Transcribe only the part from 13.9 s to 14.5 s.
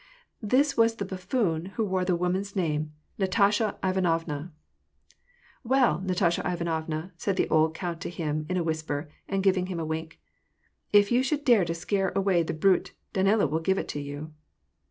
you